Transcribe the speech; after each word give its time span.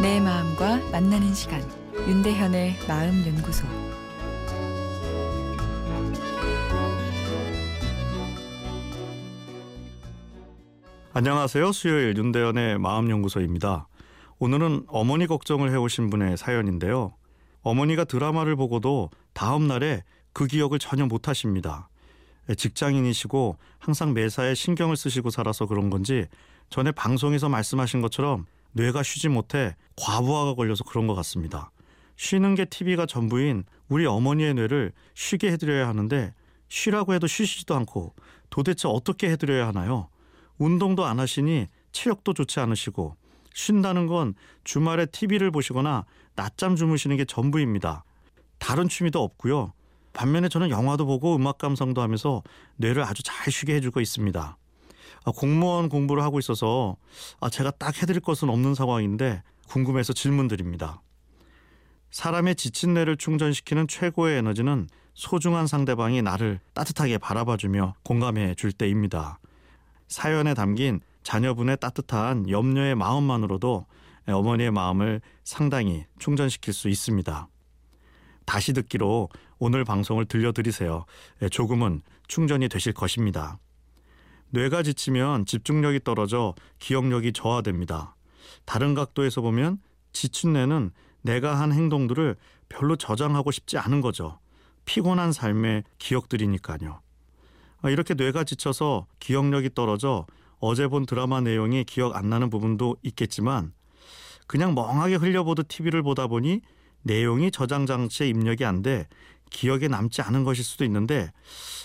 내 0.00 0.18
마음과 0.18 0.78
만나는 0.90 1.34
시간 1.34 1.60
윤대현의 2.08 2.78
마음 2.88 3.22
연구소 3.26 3.66
안녕하세요. 11.12 11.72
수요일 11.72 12.16
윤대현의 12.16 12.78
마음 12.78 13.10
연구소입니다. 13.10 13.88
오늘은 14.38 14.84
어머니 14.88 15.26
걱정을 15.26 15.70
해 15.70 15.76
오신 15.76 16.08
분의 16.08 16.38
사연인데요. 16.38 17.12
어머니가 17.60 18.04
드라마를 18.04 18.56
보고도 18.56 19.10
다음 19.34 19.66
날에 19.66 20.02
그 20.32 20.46
기억을 20.46 20.78
전혀 20.78 21.04
못 21.04 21.28
하십니다. 21.28 21.90
직장인이시고 22.56 23.58
항상 23.78 24.14
매사에 24.14 24.54
신경을 24.54 24.96
쓰시고 24.96 25.28
살아서 25.28 25.66
그런 25.66 25.90
건지 25.90 26.26
전에 26.70 26.90
방송에서 26.90 27.50
말씀하신 27.50 28.00
것처럼 28.00 28.46
뇌가 28.72 29.02
쉬지 29.02 29.28
못해 29.28 29.76
과부하가 29.96 30.54
걸려서 30.54 30.84
그런 30.84 31.06
것 31.06 31.14
같습니다. 31.16 31.70
쉬는 32.16 32.54
게 32.54 32.64
TV가 32.64 33.06
전부인 33.06 33.64
우리 33.88 34.06
어머니의 34.06 34.54
뇌를 34.54 34.92
쉬게 35.14 35.50
해드려야 35.52 35.88
하는데 35.88 36.34
쉬라고 36.68 37.14
해도 37.14 37.26
쉬시지도 37.26 37.74
않고 37.74 38.14
도대체 38.50 38.88
어떻게 38.88 39.30
해드려야 39.30 39.66
하나요? 39.66 40.08
운동도 40.58 41.04
안 41.04 41.18
하시니 41.18 41.68
체력도 41.92 42.34
좋지 42.34 42.60
않으시고 42.60 43.16
쉰다는 43.54 44.06
건 44.06 44.34
주말에 44.64 45.06
TV를 45.06 45.50
보시거나 45.50 46.04
낮잠 46.36 46.76
주무시는 46.76 47.16
게 47.16 47.24
전부입니다. 47.24 48.04
다른 48.58 48.88
취미도 48.88 49.22
없고요. 49.22 49.72
반면에 50.12 50.48
저는 50.48 50.70
영화도 50.70 51.06
보고 51.06 51.34
음악 51.36 51.58
감상도 51.58 52.02
하면서 52.02 52.42
뇌를 52.76 53.02
아주 53.02 53.22
잘 53.22 53.50
쉬게 53.50 53.74
해주고 53.76 54.00
있습니다. 54.00 54.56
아, 55.24 55.32
공무원 55.32 55.88
공부를 55.88 56.22
하고 56.22 56.38
있어서 56.38 56.96
아, 57.40 57.50
제가 57.50 57.70
딱 57.72 58.00
해드릴 58.00 58.20
것은 58.20 58.48
없는 58.48 58.74
상황인데 58.74 59.42
궁금해서 59.68 60.12
질문 60.12 60.48
드립니다. 60.48 61.02
사람의 62.10 62.56
지친 62.56 62.94
뇌를 62.94 63.16
충전시키는 63.16 63.86
최고의 63.86 64.38
에너지는 64.38 64.88
소중한 65.14 65.66
상대방이 65.66 66.22
나를 66.22 66.60
따뜻하게 66.74 67.18
바라봐주며 67.18 67.94
공감해 68.02 68.54
줄 68.54 68.72
때입니다. 68.72 69.38
사연에 70.08 70.54
담긴 70.54 71.00
자녀분의 71.22 71.76
따뜻한 71.80 72.48
염려의 72.48 72.94
마음만으로도 72.96 73.86
어머니의 74.26 74.70
마음을 74.70 75.20
상당히 75.44 76.04
충전시킬 76.18 76.72
수 76.72 76.88
있습니다. 76.88 77.48
다시 78.44 78.72
듣기로 78.72 79.28
오늘 79.58 79.84
방송을 79.84 80.24
들려드리세요. 80.24 81.04
조금은 81.50 82.02
충전이 82.26 82.68
되실 82.68 82.92
것입니다. 82.92 83.58
뇌가 84.50 84.82
지치면 84.82 85.46
집중력이 85.46 86.00
떨어져 86.04 86.54
기억력이 86.78 87.32
저하됩니다. 87.32 88.16
다른 88.64 88.94
각도에서 88.94 89.40
보면 89.40 89.78
지친 90.12 90.52
뇌는 90.52 90.90
내가 91.22 91.58
한 91.60 91.72
행동들을 91.72 92.36
별로 92.68 92.96
저장하고 92.96 93.50
싶지 93.50 93.78
않은 93.78 94.00
거죠. 94.00 94.38
피곤한 94.84 95.32
삶의 95.32 95.84
기억들이니까요. 95.98 97.00
아, 97.82 97.90
이렇게 97.90 98.14
뇌가 98.14 98.44
지쳐서 98.44 99.06
기억력이 99.20 99.70
떨어져 99.74 100.26
어제 100.58 100.88
본 100.88 101.06
드라마 101.06 101.40
내용이 101.40 101.84
기억 101.84 102.16
안 102.16 102.28
나는 102.28 102.50
부분도 102.50 102.96
있겠지만 103.02 103.72
그냥 104.46 104.74
멍하게 104.74 105.14
흘려보듯 105.16 105.68
TV를 105.68 106.02
보다 106.02 106.26
보니 106.26 106.60
내용이 107.02 107.50
저장 107.50 107.86
장치에 107.86 108.28
입력이 108.28 108.64
안 108.64 108.82
돼 108.82 109.06
기억에 109.50 109.88
남지 109.88 110.22
않은 110.22 110.44
것일 110.44 110.64
수도 110.64 110.84
있는데 110.84 111.32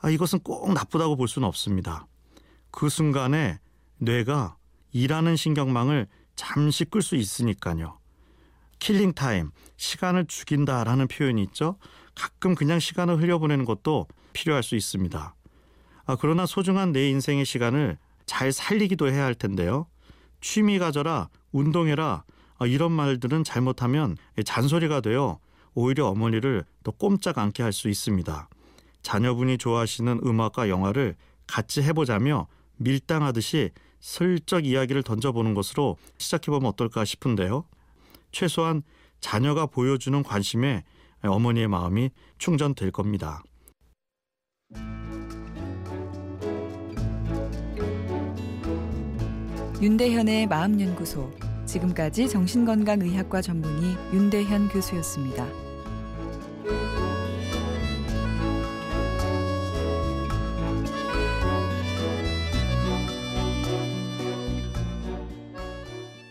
아, 0.00 0.10
이것은 0.10 0.40
꼭 0.40 0.72
나쁘다고 0.72 1.16
볼 1.16 1.28
수는 1.28 1.46
없습니다. 1.46 2.06
그 2.70 2.88
순간에 2.88 3.58
뇌가 3.98 4.56
일하는 4.92 5.36
신경망을 5.36 6.06
잠시 6.36 6.84
끌 6.84 7.02
수 7.02 7.16
있으니까요. 7.16 7.98
Killing 8.78 9.12
time, 9.12 9.50
시간을 9.76 10.26
죽인다라는 10.26 11.08
표현이 11.08 11.42
있죠. 11.44 11.76
가끔 12.14 12.54
그냥 12.54 12.78
시간을 12.78 13.20
흘려보내는 13.20 13.64
것도 13.64 14.06
필요할 14.32 14.62
수 14.62 14.76
있습니다. 14.76 15.34
아, 16.06 16.16
그러나 16.20 16.46
소중한 16.46 16.92
내 16.92 17.08
인생의 17.10 17.44
시간을 17.44 17.98
잘 18.24 18.52
살리기도 18.52 19.10
해야 19.10 19.24
할 19.24 19.34
텐데요. 19.34 19.86
취미 20.40 20.78
가져라, 20.78 21.28
운동해라, 21.52 22.22
아, 22.58 22.66
이런 22.66 22.92
말들은 22.92 23.44
잘못하면 23.44 24.16
잔소리가 24.44 25.00
되어 25.00 25.38
오히려 25.74 26.06
어머니를 26.06 26.64
더 26.82 26.90
꼼짝 26.92 27.38
않게 27.38 27.62
할 27.62 27.72
수 27.72 27.88
있습니다. 27.88 28.48
자녀분이 29.02 29.58
좋아하시는 29.58 30.20
음악과 30.24 30.68
영화를 30.68 31.16
같이 31.46 31.82
해보자며 31.82 32.46
밀당하듯이 32.78 33.70
슬쩍 34.00 34.64
이야기를 34.64 35.02
던져보는 35.02 35.54
것으로 35.54 35.96
시작해보면 36.18 36.68
어떨까 36.68 37.04
싶은데요. 37.04 37.64
최소한 38.32 38.82
자녀가 39.20 39.66
보여주는 39.66 40.22
관심에 40.22 40.84
어머니의 41.22 41.68
마음이 41.68 42.10
충전될 42.38 42.92
겁니다. 42.92 43.42
윤대현의 49.80 50.48
마음연구소 50.48 51.32
지금까지 51.64 52.28
정신건강의학과 52.28 53.42
전문의 53.42 53.96
윤대현 54.12 54.68
교수였습니다. 54.68 55.67